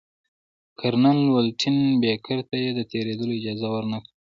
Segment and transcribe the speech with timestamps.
[0.79, 4.11] کرنل ولنټین بېکر ته یې د تېرېدلو اجازه ورنه کړه.